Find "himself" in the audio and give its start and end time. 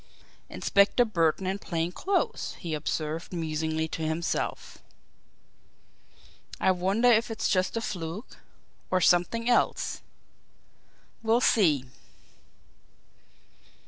4.01-4.81